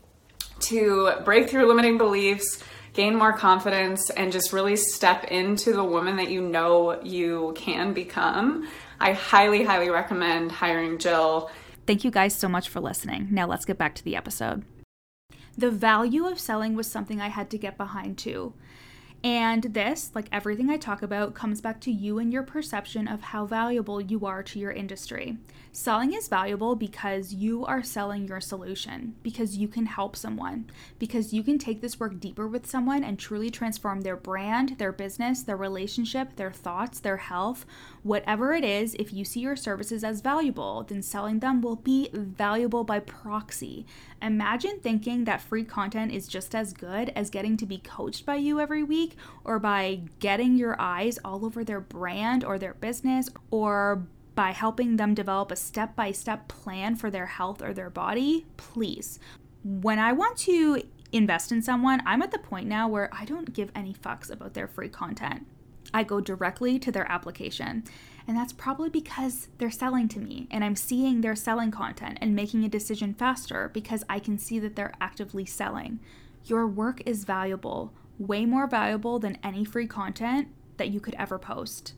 to 0.60 1.12
break 1.26 1.50
through 1.50 1.66
limiting 1.66 1.98
beliefs, 1.98 2.62
gain 2.94 3.16
more 3.16 3.34
confidence, 3.34 4.08
and 4.08 4.32
just 4.32 4.50
really 4.50 4.76
step 4.76 5.24
into 5.24 5.74
the 5.74 5.84
woman 5.84 6.16
that 6.16 6.30
you 6.30 6.40
know 6.40 7.02
you 7.02 7.52
can 7.54 7.92
become, 7.92 8.66
I 9.02 9.14
highly, 9.14 9.64
highly 9.64 9.90
recommend 9.90 10.52
hiring 10.52 10.96
Jill. 10.96 11.50
Thank 11.88 12.04
you 12.04 12.12
guys 12.12 12.36
so 12.36 12.48
much 12.48 12.68
for 12.68 12.78
listening. 12.78 13.26
Now 13.32 13.48
let's 13.48 13.64
get 13.64 13.76
back 13.76 13.96
to 13.96 14.04
the 14.04 14.14
episode. 14.14 14.64
The 15.58 15.72
value 15.72 16.26
of 16.26 16.38
selling 16.38 16.76
was 16.76 16.86
something 16.86 17.20
I 17.20 17.26
had 17.26 17.50
to 17.50 17.58
get 17.58 17.76
behind 17.76 18.16
too. 18.16 18.54
And 19.24 19.62
this, 19.62 20.10
like 20.14 20.26
everything 20.32 20.68
I 20.68 20.76
talk 20.76 21.00
about, 21.00 21.34
comes 21.34 21.60
back 21.60 21.80
to 21.82 21.92
you 21.92 22.18
and 22.18 22.32
your 22.32 22.42
perception 22.42 23.06
of 23.06 23.20
how 23.20 23.46
valuable 23.46 24.00
you 24.00 24.26
are 24.26 24.42
to 24.42 24.58
your 24.58 24.72
industry. 24.72 25.38
Selling 25.70 26.12
is 26.12 26.28
valuable 26.28 26.74
because 26.74 27.32
you 27.32 27.64
are 27.64 27.82
selling 27.82 28.26
your 28.26 28.40
solution, 28.40 29.14
because 29.22 29.56
you 29.56 29.68
can 29.68 29.86
help 29.86 30.16
someone, 30.16 30.68
because 30.98 31.32
you 31.32 31.42
can 31.42 31.56
take 31.56 31.80
this 31.80 32.00
work 32.00 32.18
deeper 32.18 32.48
with 32.48 32.66
someone 32.66 33.04
and 33.04 33.18
truly 33.18 33.48
transform 33.48 34.00
their 34.00 34.16
brand, 34.16 34.76
their 34.78 34.92
business, 34.92 35.42
their 35.42 35.56
relationship, 35.56 36.36
their 36.36 36.52
thoughts, 36.52 37.00
their 37.00 37.16
health, 37.18 37.64
whatever 38.02 38.52
it 38.52 38.64
is. 38.64 38.94
If 38.96 39.12
you 39.14 39.24
see 39.24 39.40
your 39.40 39.56
services 39.56 40.02
as 40.02 40.20
valuable, 40.20 40.82
then 40.82 41.00
selling 41.00 41.38
them 41.38 41.62
will 41.62 41.76
be 41.76 42.10
valuable 42.12 42.84
by 42.84 42.98
proxy. 42.98 43.86
Imagine 44.20 44.78
thinking 44.80 45.24
that 45.24 45.40
free 45.40 45.64
content 45.64 46.12
is 46.12 46.28
just 46.28 46.54
as 46.54 46.72
good 46.72 47.10
as 47.16 47.30
getting 47.30 47.56
to 47.56 47.66
be 47.66 47.78
coached 47.78 48.26
by 48.26 48.36
you 48.36 48.60
every 48.60 48.82
week 49.12 49.22
or 49.44 49.58
by 49.58 50.00
getting 50.20 50.56
your 50.56 50.76
eyes 50.78 51.18
all 51.24 51.44
over 51.44 51.64
their 51.64 51.80
brand 51.80 52.44
or 52.44 52.58
their 52.58 52.74
business 52.74 53.28
or 53.50 54.06
by 54.34 54.50
helping 54.50 54.96
them 54.96 55.14
develop 55.14 55.50
a 55.50 55.56
step 55.56 55.94
by 55.94 56.10
step 56.10 56.48
plan 56.48 56.96
for 56.96 57.10
their 57.10 57.26
health 57.26 57.62
or 57.62 57.74
their 57.74 57.90
body. 57.90 58.46
Please. 58.56 59.18
When 59.62 59.98
I 59.98 60.12
want 60.12 60.38
to 60.38 60.82
invest 61.12 61.52
in 61.52 61.62
someone, 61.62 62.02
I'm 62.06 62.22
at 62.22 62.30
the 62.30 62.38
point 62.38 62.66
now 62.66 62.88
where 62.88 63.10
I 63.12 63.24
don't 63.24 63.52
give 63.52 63.70
any 63.74 63.92
fucks 63.92 64.30
about 64.30 64.54
their 64.54 64.66
free 64.66 64.88
content. 64.88 65.46
I 65.92 66.04
go 66.04 66.20
directly 66.20 66.78
to 66.78 66.90
their 66.90 67.10
application. 67.10 67.84
And 68.26 68.36
that's 68.36 68.52
probably 68.52 68.88
because 68.88 69.48
they're 69.58 69.70
selling 69.70 70.08
to 70.08 70.20
me 70.20 70.46
and 70.50 70.64
I'm 70.64 70.76
seeing 70.76 71.20
their 71.20 71.34
selling 71.34 71.72
content 71.72 72.18
and 72.20 72.34
making 72.34 72.64
a 72.64 72.68
decision 72.68 73.14
faster 73.14 73.70
because 73.74 74.04
I 74.08 74.20
can 74.20 74.38
see 74.38 74.58
that 74.60 74.76
they're 74.76 74.94
actively 75.00 75.44
selling. 75.44 75.98
Your 76.44 76.66
work 76.66 77.02
is 77.04 77.24
valuable, 77.24 77.92
way 78.26 78.46
more 78.46 78.66
valuable 78.66 79.18
than 79.18 79.38
any 79.42 79.64
free 79.64 79.86
content 79.86 80.48
that 80.76 80.90
you 80.90 81.00
could 81.00 81.14
ever 81.18 81.38
post. 81.38 81.94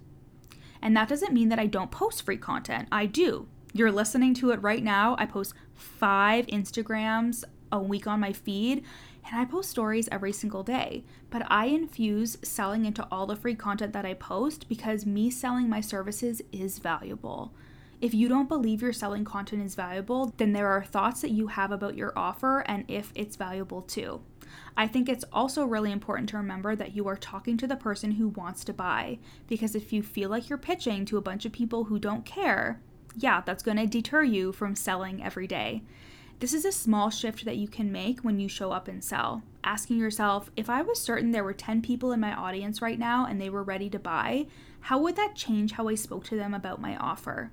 And 0.83 0.97
that 0.97 1.09
doesn't 1.09 1.33
mean 1.33 1.49
that 1.49 1.59
I 1.59 1.67
don't 1.67 1.91
post 1.91 2.23
free 2.23 2.37
content. 2.37 2.89
I 2.93 3.07
do. 3.07 3.49
You're 3.73 3.93
listening 3.93 4.35
to 4.35 4.51
it 4.51 4.63
right 4.63 4.83
now. 4.83 5.17
I 5.19 5.27
post 5.27 5.55
five 5.75 6.47
Instagrams 6.47 7.45
a 7.73 7.79
week 7.79 8.07
on 8.07 8.21
my 8.21 8.33
feed 8.33 8.85
and 9.27 9.41
I 9.41 9.45
post 9.47 9.71
stories 9.71 10.09
every 10.13 10.33
single 10.33 10.63
day. 10.63 11.05
But 11.31 11.43
I 11.51 11.67
infuse 11.67 12.37
selling 12.43 12.85
into 12.85 13.07
all 13.11 13.27
the 13.27 13.37
free 13.37 13.55
content 13.55 13.93
that 13.95 14.05
I 14.05 14.15
post 14.15 14.69
because 14.69 15.07
me 15.07 15.31
selling 15.31 15.69
my 15.69 15.81
services 15.81 16.43
is 16.53 16.79
valuable. 16.79 17.53
If 18.01 18.13
you 18.13 18.29
don't 18.29 18.49
believe 18.49 18.83
your 18.83 18.93
selling 18.93 19.25
content 19.25 19.63
is 19.63 19.75
valuable, 19.75 20.33
then 20.37 20.53
there 20.53 20.69
are 20.69 20.85
thoughts 20.85 21.21
that 21.23 21.31
you 21.31 21.47
have 21.49 21.73
about 21.73 21.97
your 21.97 22.13
offer 22.17 22.61
and 22.67 22.85
if 22.89 23.13
it's 23.15 23.37
valuable 23.37 23.83
too. 23.83 24.21
I 24.77 24.87
think 24.87 25.09
it's 25.09 25.25
also 25.33 25.65
really 25.65 25.93
important 25.93 26.29
to 26.31 26.37
remember 26.37 26.77
that 26.77 26.95
you 26.95 27.07
are 27.09 27.17
talking 27.17 27.57
to 27.59 27.67
the 27.67 27.77
person 27.77 28.13
who 28.13 28.29
wants 28.29 28.65
to 28.65 28.73
buy 28.73 29.19
because 29.49 29.75
if 29.75 29.93
you 29.93 30.03
feel 30.03 30.29
like 30.29 30.49
you're 30.49 30.59
pitching 30.59 31.05
to 31.07 31.17
a 31.17 31.23
bunch 31.23 31.45
of 31.45 31.53
people 31.53 31.85
who 31.85 31.99
don't 31.99 32.25
care, 32.25 32.81
yeah, 33.17 33.41
that's 33.41 33.63
going 33.63 33.77
to 33.77 33.87
deter 33.87 34.23
you 34.23 34.53
from 34.53 34.75
selling 34.75 35.23
every 35.23 35.47
day. 35.47 35.83
This 36.41 36.53
is 36.53 36.65
a 36.65 36.73
small 36.73 37.11
shift 37.11 37.45
that 37.45 37.57
you 37.57 37.69
can 37.69 37.93
make 37.93 38.21
when 38.21 38.41
you 38.41 38.49
show 38.49 38.73
up 38.73 38.89
and 38.89 39.03
sell. 39.03 39.43
Asking 39.63 39.99
yourself, 39.99 40.51
if 40.57 40.69
I 40.69 40.83
was 40.83 41.01
certain 41.01 41.31
there 41.31 41.45
were 41.45 41.55
10 41.55 41.81
people 41.81 42.13
in 42.13 42.21
my 42.21 42.35
audience 42.35 42.83
right 42.83 42.99
now 42.99 43.27
and 43.27 43.41
they 43.41 43.49
were 43.49 43.63
ready 43.63 43.89
to 43.91 43.99
buy, 43.99 44.47
how 44.81 44.99
would 44.99 45.17
that 45.17 45.37
change 45.37 45.73
how 45.73 45.89
I 45.89 45.95
spoke 45.95 46.25
to 46.25 46.37
them 46.37 46.53
about 46.53 46.81
my 46.81 46.97
offer? 46.97 47.51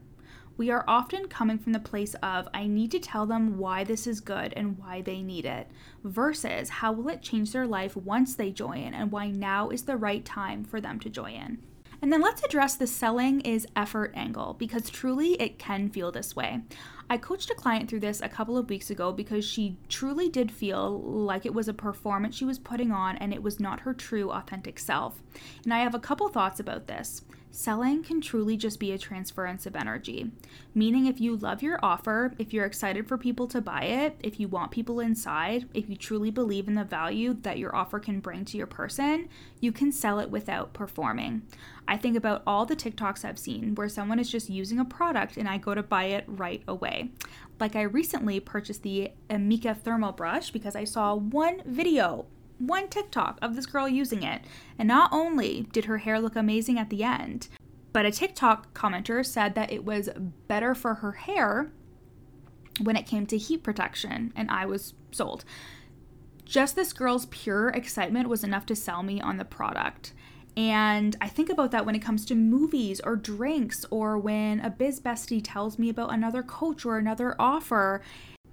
We 0.61 0.69
are 0.69 0.85
often 0.87 1.27
coming 1.27 1.57
from 1.57 1.73
the 1.73 1.79
place 1.79 2.13
of, 2.21 2.47
I 2.53 2.67
need 2.67 2.91
to 2.91 2.99
tell 2.99 3.25
them 3.25 3.57
why 3.57 3.83
this 3.83 4.05
is 4.05 4.19
good 4.19 4.53
and 4.55 4.77
why 4.77 5.01
they 5.01 5.23
need 5.23 5.43
it, 5.43 5.67
versus 6.03 6.69
how 6.69 6.91
will 6.91 7.09
it 7.09 7.23
change 7.23 7.51
their 7.51 7.65
life 7.65 7.95
once 7.95 8.35
they 8.35 8.51
join 8.51 8.93
and 8.93 9.11
why 9.11 9.31
now 9.31 9.69
is 9.69 9.85
the 9.85 9.97
right 9.97 10.23
time 10.23 10.63
for 10.63 10.79
them 10.79 10.99
to 10.99 11.09
join. 11.09 11.57
And 11.99 12.13
then 12.13 12.21
let's 12.21 12.43
address 12.43 12.75
the 12.75 12.85
selling 12.85 13.41
is 13.41 13.65
effort 13.75 14.11
angle 14.13 14.53
because 14.53 14.91
truly 14.91 15.33
it 15.41 15.57
can 15.57 15.89
feel 15.89 16.11
this 16.11 16.35
way. 16.35 16.61
I 17.09 17.17
coached 17.17 17.49
a 17.49 17.55
client 17.55 17.89
through 17.89 18.01
this 18.01 18.21
a 18.21 18.29
couple 18.29 18.55
of 18.55 18.69
weeks 18.69 18.91
ago 18.91 19.11
because 19.11 19.43
she 19.43 19.77
truly 19.89 20.29
did 20.29 20.51
feel 20.51 21.01
like 21.01 21.43
it 21.43 21.55
was 21.55 21.69
a 21.69 21.73
performance 21.73 22.35
she 22.35 22.45
was 22.45 22.59
putting 22.59 22.91
on 22.91 23.17
and 23.17 23.33
it 23.33 23.41
was 23.41 23.59
not 23.59 23.79
her 23.79 23.95
true 23.95 24.29
authentic 24.29 24.77
self. 24.77 25.23
And 25.63 25.73
I 25.73 25.79
have 25.79 25.95
a 25.95 25.99
couple 25.99 26.29
thoughts 26.29 26.59
about 26.59 26.85
this. 26.85 27.23
Selling 27.53 28.01
can 28.01 28.21
truly 28.21 28.55
just 28.55 28.79
be 28.79 28.93
a 28.93 28.97
transference 28.97 29.65
of 29.65 29.75
energy. 29.75 30.31
Meaning, 30.73 31.05
if 31.05 31.19
you 31.19 31.35
love 31.35 31.61
your 31.61 31.79
offer, 31.83 32.33
if 32.37 32.53
you're 32.53 32.65
excited 32.65 33.09
for 33.09 33.17
people 33.17 33.45
to 33.47 33.59
buy 33.59 33.83
it, 33.83 34.15
if 34.21 34.39
you 34.39 34.47
want 34.47 34.71
people 34.71 35.01
inside, 35.01 35.67
if 35.73 35.89
you 35.89 35.97
truly 35.97 36.31
believe 36.31 36.69
in 36.69 36.75
the 36.75 36.85
value 36.85 37.33
that 37.41 37.57
your 37.57 37.75
offer 37.75 37.99
can 37.99 38.21
bring 38.21 38.45
to 38.45 38.57
your 38.57 38.67
person, 38.67 39.27
you 39.59 39.73
can 39.73 39.91
sell 39.91 40.19
it 40.19 40.31
without 40.31 40.71
performing. 40.71 41.41
I 41.89 41.97
think 41.97 42.15
about 42.15 42.41
all 42.47 42.65
the 42.65 42.75
TikToks 42.75 43.25
I've 43.25 43.37
seen 43.37 43.75
where 43.75 43.89
someone 43.89 44.19
is 44.19 44.31
just 44.31 44.49
using 44.49 44.79
a 44.79 44.85
product 44.85 45.35
and 45.35 45.49
I 45.49 45.57
go 45.57 45.75
to 45.75 45.83
buy 45.83 46.05
it 46.05 46.23
right 46.27 46.63
away. 46.69 47.11
Like 47.59 47.75
I 47.75 47.81
recently 47.81 48.39
purchased 48.39 48.81
the 48.81 49.11
Amika 49.29 49.77
thermal 49.77 50.13
brush 50.13 50.51
because 50.51 50.75
I 50.75 50.85
saw 50.85 51.15
one 51.15 51.61
video 51.65 52.27
one 52.61 52.87
TikTok 52.87 53.39
of 53.41 53.55
this 53.55 53.65
girl 53.65 53.87
using 53.87 54.23
it. 54.23 54.41
And 54.77 54.87
not 54.87 55.11
only 55.11 55.67
did 55.71 55.85
her 55.85 55.99
hair 55.99 56.19
look 56.19 56.35
amazing 56.35 56.77
at 56.77 56.89
the 56.89 57.03
end, 57.03 57.47
but 57.93 58.05
a 58.05 58.11
TikTok 58.11 58.73
commenter 58.73 59.25
said 59.25 59.55
that 59.55 59.71
it 59.71 59.83
was 59.83 60.09
better 60.47 60.73
for 60.73 60.95
her 60.95 61.13
hair 61.13 61.71
when 62.81 62.95
it 62.95 63.05
came 63.05 63.25
to 63.27 63.37
heat 63.37 63.63
protection, 63.63 64.31
and 64.35 64.49
I 64.49 64.65
was 64.65 64.93
sold. 65.11 65.43
Just 66.45 66.75
this 66.75 66.93
girl's 66.93 67.27
pure 67.27 67.69
excitement 67.69 68.29
was 68.29 68.43
enough 68.43 68.65
to 68.67 68.75
sell 68.75 69.03
me 69.03 69.21
on 69.21 69.37
the 69.37 69.45
product. 69.45 70.13
And 70.57 71.15
I 71.21 71.29
think 71.29 71.49
about 71.49 71.71
that 71.71 71.85
when 71.85 71.95
it 71.95 72.01
comes 72.01 72.25
to 72.25 72.35
movies 72.35 72.99
or 73.01 73.15
drinks, 73.15 73.85
or 73.89 74.17
when 74.17 74.59
a 74.59 74.69
biz 74.69 74.99
bestie 74.99 75.41
tells 75.43 75.79
me 75.79 75.89
about 75.89 76.13
another 76.13 76.43
coach 76.43 76.85
or 76.85 76.97
another 76.97 77.35
offer 77.39 78.01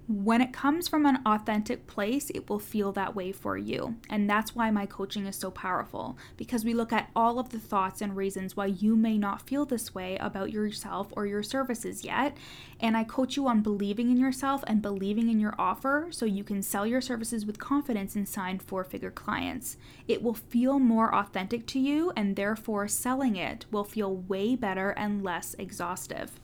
when 0.09 0.41
it 0.41 0.55
comes 0.55 0.89
from 0.89 1.05
an 1.05 1.19
authentic 1.27 1.87
place, 1.87 2.31
it 2.31 2.49
will 2.49 2.59
feel 2.59 2.93
that 2.93 3.15
way 3.15 3.31
for 3.31 3.59
you. 3.59 3.97
And 4.09 4.29
that's 4.29 4.55
why 4.55 4.71
my 4.71 4.87
coaching 4.87 5.27
is 5.27 5.37
so 5.37 5.51
powerful 5.51 6.17
because 6.39 6.65
we 6.65 6.73
look 6.73 6.95
at 6.95 7.11
all 7.15 7.39
of 7.39 7.51
the 7.51 7.59
thoughts 7.59 8.01
and 8.01 8.17
reasons 8.17 8.57
why 8.57 8.67
you 8.67 8.97
may 8.97 9.19
not 9.19 9.47
feel 9.47 9.67
this 9.67 9.95
way 9.95 10.17
about 10.17 10.51
yourself 10.51 11.09
or 11.13 11.27
your 11.27 11.43
services 11.43 12.07
yet. 12.07 12.39
And 12.81 12.97
I 12.97 13.05
coach 13.05 13.37
you 13.37 13.47
on 13.49 13.61
believing 13.61 14.11
in 14.11 14.17
yourself 14.17 14.65
and 14.67 14.81
believing 14.81 15.29
in 15.29 15.41
your 15.41 15.55
offer 15.59 16.09
so 16.11 16.25
you 16.25 16.43
can 16.43 16.63
sell 16.63 16.87
your 16.87 17.03
services 17.03 17.45
with 17.45 17.59
confidence 17.59 18.17
and 18.17 18.27
sign 18.27 18.61
four 18.61 18.85
figure 18.85 19.11
clients. 19.11 19.77
It 20.07 20.23
will 20.23 20.33
feel 20.33 20.79
more 20.79 21.15
authentic 21.15 21.67
to 21.67 21.79
you, 21.79 22.13
and 22.17 22.35
therefore, 22.35 22.89
selling 22.89 23.37
it 23.37 23.67
will 23.71 23.85
feel 23.85 24.17
way 24.17 24.57
better 24.57 24.91
and 24.91 25.23
less 25.23 25.55
exhaustive. 25.59 26.41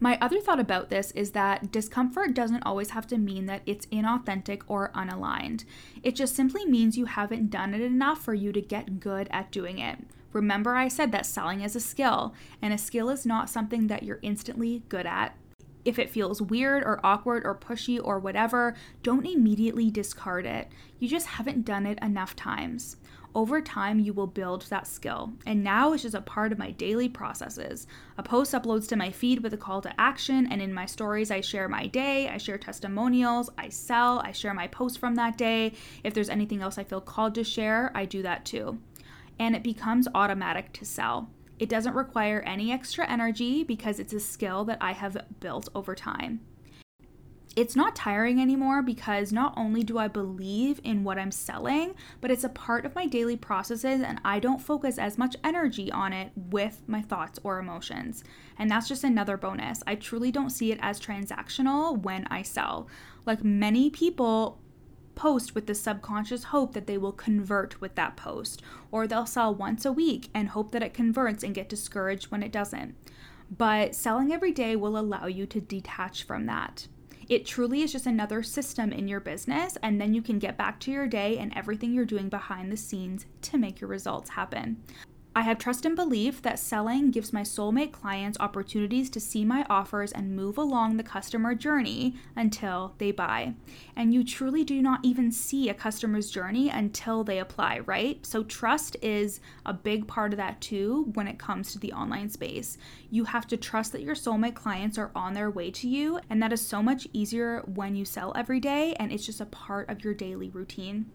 My 0.00 0.18
other 0.20 0.40
thought 0.40 0.60
about 0.60 0.90
this 0.90 1.12
is 1.12 1.30
that 1.30 1.72
discomfort 1.72 2.34
doesn't 2.34 2.64
always 2.64 2.90
have 2.90 3.06
to 3.08 3.18
mean 3.18 3.46
that 3.46 3.62
it's 3.64 3.86
inauthentic 3.86 4.62
or 4.66 4.90
unaligned. 4.94 5.64
It 6.02 6.14
just 6.14 6.34
simply 6.34 6.66
means 6.66 6.98
you 6.98 7.06
haven't 7.06 7.50
done 7.50 7.74
it 7.74 7.80
enough 7.80 8.22
for 8.22 8.34
you 8.34 8.52
to 8.52 8.60
get 8.60 9.00
good 9.00 9.28
at 9.30 9.50
doing 9.50 9.78
it. 9.78 9.98
Remember, 10.32 10.74
I 10.74 10.88
said 10.88 11.12
that 11.12 11.26
selling 11.26 11.60
is 11.60 11.76
a 11.76 11.80
skill, 11.80 12.34
and 12.60 12.74
a 12.74 12.78
skill 12.78 13.08
is 13.08 13.24
not 13.24 13.48
something 13.48 13.86
that 13.86 14.02
you're 14.02 14.18
instantly 14.20 14.82
good 14.88 15.06
at. 15.06 15.36
If 15.84 15.98
it 15.98 16.10
feels 16.10 16.42
weird 16.42 16.82
or 16.82 16.98
awkward 17.04 17.44
or 17.44 17.54
pushy 17.54 18.00
or 18.02 18.18
whatever, 18.18 18.74
don't 19.02 19.26
immediately 19.26 19.90
discard 19.90 20.44
it. 20.44 20.72
You 20.98 21.08
just 21.08 21.26
haven't 21.26 21.64
done 21.64 21.86
it 21.86 21.98
enough 22.02 22.34
times 22.34 22.96
over 23.34 23.60
time 23.60 23.98
you 23.98 24.12
will 24.12 24.26
build 24.26 24.62
that 24.62 24.86
skill. 24.86 25.32
And 25.46 25.64
now 25.64 25.92
it's 25.92 26.02
just 26.02 26.14
a 26.14 26.20
part 26.20 26.52
of 26.52 26.58
my 26.58 26.70
daily 26.70 27.08
processes. 27.08 27.86
A 28.18 28.22
post 28.22 28.52
uploads 28.52 28.88
to 28.88 28.96
my 28.96 29.10
feed 29.10 29.42
with 29.42 29.52
a 29.54 29.56
call 29.56 29.80
to 29.82 30.00
action, 30.00 30.46
and 30.50 30.62
in 30.62 30.72
my 30.72 30.86
stories, 30.86 31.30
I 31.30 31.40
share 31.40 31.68
my 31.68 31.86
day, 31.86 32.28
I 32.28 32.38
share 32.38 32.58
testimonials, 32.58 33.50
I 33.58 33.68
sell, 33.68 34.20
I 34.20 34.32
share 34.32 34.54
my 34.54 34.68
post 34.68 34.98
from 34.98 35.16
that 35.16 35.36
day. 35.36 35.72
If 36.02 36.14
there's 36.14 36.30
anything 36.30 36.62
else 36.62 36.78
I 36.78 36.84
feel 36.84 37.00
called 37.00 37.34
to 37.34 37.44
share, 37.44 37.90
I 37.94 38.04
do 38.04 38.22
that 38.22 38.44
too. 38.44 38.78
And 39.38 39.56
it 39.56 39.62
becomes 39.62 40.08
automatic 40.14 40.72
to 40.74 40.84
sell. 40.84 41.30
It 41.58 41.68
doesn't 41.68 41.94
require 41.94 42.40
any 42.40 42.72
extra 42.72 43.08
energy 43.08 43.64
because 43.64 43.98
it's 43.98 44.12
a 44.12 44.20
skill 44.20 44.64
that 44.64 44.78
I 44.80 44.92
have 44.92 45.16
built 45.40 45.68
over 45.74 45.94
time 45.94 46.40
it's 47.56 47.76
not 47.76 47.94
tiring 47.94 48.40
anymore 48.40 48.82
because 48.82 49.32
not 49.32 49.54
only 49.56 49.82
do 49.82 49.98
I 49.98 50.08
believe 50.08 50.80
in 50.82 51.04
what 51.04 51.18
I'm 51.18 51.30
selling, 51.30 51.94
but 52.20 52.30
it's 52.30 52.44
a 52.44 52.48
part 52.48 52.84
of 52.84 52.94
my 52.94 53.06
daily 53.06 53.36
processes 53.36 54.00
and 54.00 54.20
I 54.24 54.40
don't 54.40 54.60
focus 54.60 54.98
as 54.98 55.18
much 55.18 55.36
energy 55.44 55.90
on 55.92 56.12
it 56.12 56.32
with 56.34 56.82
my 56.86 57.00
thoughts 57.00 57.38
or 57.44 57.58
emotions. 57.58 58.24
And 58.58 58.70
that's 58.70 58.88
just 58.88 59.04
another 59.04 59.36
bonus. 59.36 59.82
I 59.86 59.94
truly 59.94 60.32
don't 60.32 60.50
see 60.50 60.72
it 60.72 60.78
as 60.82 61.00
transactional 61.00 62.00
when 62.02 62.26
I 62.28 62.42
sell. 62.42 62.88
Like 63.24 63.44
many 63.44 63.88
people 63.90 64.60
post 65.14 65.54
with 65.54 65.66
the 65.66 65.74
subconscious 65.74 66.44
hope 66.44 66.74
that 66.74 66.86
they 66.86 66.98
will 66.98 67.12
convert 67.12 67.80
with 67.80 67.94
that 67.94 68.16
post, 68.16 68.62
or 68.90 69.06
they'll 69.06 69.26
sell 69.26 69.54
once 69.54 69.84
a 69.84 69.92
week 69.92 70.28
and 70.34 70.48
hope 70.48 70.72
that 70.72 70.82
it 70.82 70.92
converts 70.92 71.44
and 71.44 71.54
get 71.54 71.68
discouraged 71.68 72.32
when 72.32 72.42
it 72.42 72.50
doesn't. 72.50 72.96
But 73.56 73.94
selling 73.94 74.32
every 74.32 74.50
day 74.52 74.74
will 74.74 74.98
allow 74.98 75.26
you 75.26 75.46
to 75.46 75.60
detach 75.60 76.24
from 76.24 76.46
that. 76.46 76.88
It 77.28 77.46
truly 77.46 77.82
is 77.82 77.92
just 77.92 78.06
another 78.06 78.42
system 78.42 78.92
in 78.92 79.08
your 79.08 79.20
business, 79.20 79.76
and 79.82 80.00
then 80.00 80.14
you 80.14 80.22
can 80.22 80.38
get 80.38 80.58
back 80.58 80.80
to 80.80 80.90
your 80.90 81.06
day 81.06 81.38
and 81.38 81.52
everything 81.56 81.92
you're 81.92 82.04
doing 82.04 82.28
behind 82.28 82.70
the 82.70 82.76
scenes 82.76 83.26
to 83.42 83.58
make 83.58 83.80
your 83.80 83.88
results 83.88 84.30
happen. 84.30 84.82
I 85.36 85.42
have 85.42 85.58
trust 85.58 85.84
and 85.84 85.96
belief 85.96 86.42
that 86.42 86.60
selling 86.60 87.10
gives 87.10 87.32
my 87.32 87.42
soulmate 87.42 87.90
clients 87.90 88.38
opportunities 88.38 89.10
to 89.10 89.18
see 89.18 89.44
my 89.44 89.66
offers 89.68 90.12
and 90.12 90.36
move 90.36 90.56
along 90.56 90.96
the 90.96 91.02
customer 91.02 91.56
journey 91.56 92.14
until 92.36 92.94
they 92.98 93.10
buy. 93.10 93.54
And 93.96 94.14
you 94.14 94.22
truly 94.22 94.62
do 94.62 94.80
not 94.80 95.00
even 95.02 95.32
see 95.32 95.68
a 95.68 95.74
customer's 95.74 96.30
journey 96.30 96.68
until 96.68 97.24
they 97.24 97.40
apply, 97.40 97.80
right? 97.80 98.24
So, 98.24 98.44
trust 98.44 98.96
is 99.02 99.40
a 99.66 99.72
big 99.72 100.06
part 100.06 100.32
of 100.32 100.36
that 100.36 100.60
too 100.60 101.10
when 101.14 101.26
it 101.26 101.38
comes 101.38 101.72
to 101.72 101.80
the 101.80 101.92
online 101.92 102.30
space. 102.30 102.78
You 103.10 103.24
have 103.24 103.48
to 103.48 103.56
trust 103.56 103.90
that 103.90 104.02
your 104.02 104.14
soulmate 104.14 104.54
clients 104.54 104.98
are 104.98 105.10
on 105.16 105.32
their 105.32 105.50
way 105.50 105.72
to 105.72 105.88
you, 105.88 106.20
and 106.30 106.40
that 106.44 106.52
is 106.52 106.64
so 106.64 106.80
much 106.80 107.08
easier 107.12 107.60
when 107.66 107.96
you 107.96 108.04
sell 108.04 108.32
every 108.36 108.60
day 108.60 108.94
and 109.00 109.10
it's 109.10 109.26
just 109.26 109.40
a 109.40 109.46
part 109.46 109.90
of 109.90 110.04
your 110.04 110.14
daily 110.14 110.48
routine. 110.48 111.06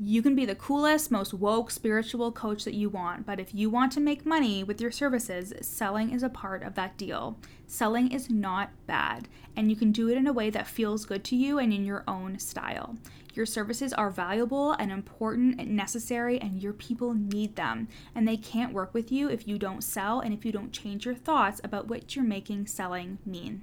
You 0.00 0.22
can 0.22 0.34
be 0.34 0.44
the 0.44 0.56
coolest, 0.56 1.12
most 1.12 1.32
woke 1.32 1.70
spiritual 1.70 2.32
coach 2.32 2.64
that 2.64 2.74
you 2.74 2.88
want, 2.88 3.24
but 3.24 3.38
if 3.38 3.54
you 3.54 3.70
want 3.70 3.92
to 3.92 4.00
make 4.00 4.26
money 4.26 4.64
with 4.64 4.80
your 4.80 4.90
services, 4.90 5.52
selling 5.60 6.10
is 6.10 6.24
a 6.24 6.28
part 6.28 6.64
of 6.64 6.74
that 6.74 6.96
deal. 6.96 7.38
Selling 7.68 8.10
is 8.10 8.28
not 8.28 8.70
bad, 8.88 9.28
and 9.54 9.70
you 9.70 9.76
can 9.76 9.92
do 9.92 10.08
it 10.08 10.16
in 10.16 10.26
a 10.26 10.32
way 10.32 10.50
that 10.50 10.66
feels 10.66 11.06
good 11.06 11.22
to 11.24 11.36
you 11.36 11.60
and 11.60 11.72
in 11.72 11.84
your 11.84 12.02
own 12.08 12.40
style. 12.40 12.96
Your 13.34 13.46
services 13.46 13.92
are 13.92 14.10
valuable 14.10 14.72
and 14.72 14.90
important 14.90 15.60
and 15.60 15.76
necessary, 15.76 16.40
and 16.40 16.60
your 16.60 16.72
people 16.72 17.14
need 17.14 17.54
them. 17.54 17.86
And 18.16 18.26
they 18.26 18.36
can't 18.36 18.72
work 18.72 18.94
with 18.94 19.12
you 19.12 19.30
if 19.30 19.46
you 19.46 19.58
don't 19.58 19.84
sell 19.84 20.18
and 20.18 20.34
if 20.34 20.44
you 20.44 20.50
don't 20.50 20.72
change 20.72 21.06
your 21.06 21.14
thoughts 21.14 21.60
about 21.62 21.86
what 21.86 22.16
you're 22.16 22.24
making 22.24 22.66
selling 22.66 23.18
mean. 23.24 23.62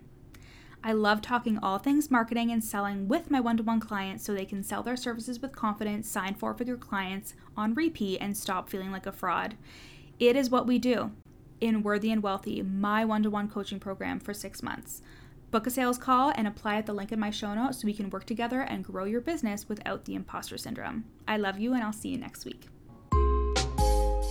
I 0.83 0.93
love 0.93 1.21
talking 1.21 1.59
all 1.59 1.77
things 1.77 2.09
marketing 2.09 2.51
and 2.51 2.63
selling 2.63 3.07
with 3.07 3.29
my 3.29 3.39
one 3.39 3.57
to 3.57 3.63
one 3.63 3.79
clients 3.79 4.23
so 4.23 4.33
they 4.33 4.45
can 4.45 4.63
sell 4.63 4.81
their 4.81 4.97
services 4.97 5.39
with 5.39 5.55
confidence, 5.55 6.09
sign 6.09 6.33
four 6.33 6.55
figure 6.55 6.75
clients 6.75 7.35
on 7.55 7.75
repeat, 7.75 8.17
and 8.19 8.35
stop 8.35 8.67
feeling 8.67 8.91
like 8.91 9.05
a 9.05 9.11
fraud. 9.11 9.55
It 10.19 10.35
is 10.35 10.49
what 10.49 10.65
we 10.65 10.79
do 10.79 11.11
in 11.59 11.83
Worthy 11.83 12.11
and 12.11 12.23
Wealthy, 12.23 12.63
my 12.63 13.05
one 13.05 13.21
to 13.21 13.29
one 13.29 13.47
coaching 13.47 13.79
program 13.79 14.19
for 14.19 14.33
six 14.33 14.63
months. 14.63 15.03
Book 15.51 15.67
a 15.67 15.69
sales 15.69 15.99
call 15.99 16.31
and 16.35 16.47
apply 16.47 16.77
at 16.77 16.87
the 16.87 16.93
link 16.93 17.11
in 17.11 17.19
my 17.19 17.29
show 17.29 17.53
notes 17.53 17.81
so 17.81 17.85
we 17.85 17.93
can 17.93 18.09
work 18.09 18.25
together 18.25 18.61
and 18.61 18.83
grow 18.83 19.03
your 19.03 19.21
business 19.21 19.69
without 19.69 20.05
the 20.05 20.15
imposter 20.15 20.57
syndrome. 20.57 21.03
I 21.27 21.37
love 21.37 21.59
you, 21.59 21.73
and 21.73 21.83
I'll 21.83 21.93
see 21.93 22.09
you 22.09 22.17
next 22.17 22.45
week. 22.45 22.67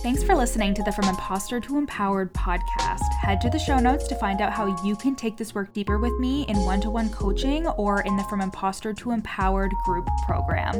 Thanks 0.01 0.23
for 0.23 0.33
listening 0.33 0.73
to 0.73 0.81
the 0.81 0.91
From 0.91 1.07
Imposter 1.07 1.59
to 1.59 1.77
Empowered 1.77 2.33
podcast. 2.33 3.13
Head 3.21 3.39
to 3.41 3.51
the 3.51 3.59
show 3.59 3.77
notes 3.77 4.07
to 4.07 4.15
find 4.15 4.41
out 4.41 4.51
how 4.51 4.75
you 4.83 4.95
can 4.95 5.15
take 5.15 5.37
this 5.37 5.53
work 5.53 5.71
deeper 5.73 5.99
with 5.99 6.19
me 6.19 6.41
in 6.47 6.57
one 6.65 6.81
to 6.81 6.89
one 6.89 7.07
coaching 7.11 7.67
or 7.67 8.01
in 8.01 8.17
the 8.17 8.23
From 8.23 8.41
Imposter 8.41 8.93
to 8.93 9.11
Empowered 9.11 9.71
group 9.85 10.07
program. 10.25 10.73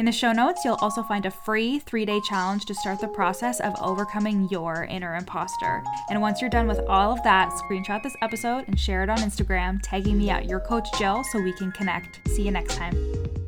In 0.00 0.06
the 0.06 0.10
show 0.10 0.32
notes, 0.32 0.64
you'll 0.64 0.74
also 0.80 1.04
find 1.04 1.24
a 1.24 1.30
free 1.30 1.78
three 1.78 2.04
day 2.04 2.20
challenge 2.28 2.64
to 2.64 2.74
start 2.74 3.00
the 3.00 3.06
process 3.06 3.60
of 3.60 3.74
overcoming 3.80 4.48
your 4.50 4.88
inner 4.90 5.14
imposter. 5.14 5.84
And 6.10 6.20
once 6.20 6.40
you're 6.40 6.50
done 6.50 6.66
with 6.66 6.80
all 6.88 7.12
of 7.12 7.22
that, 7.22 7.50
screenshot 7.50 8.02
this 8.02 8.16
episode 8.22 8.64
and 8.66 8.78
share 8.78 9.04
it 9.04 9.08
on 9.08 9.18
Instagram, 9.18 9.78
tagging 9.84 10.18
me 10.18 10.30
at 10.30 10.46
your 10.46 10.58
coach 10.58 10.88
Jill 10.98 11.22
so 11.22 11.40
we 11.40 11.52
can 11.52 11.70
connect. 11.70 12.26
See 12.30 12.42
you 12.42 12.50
next 12.50 12.74
time. 12.74 13.43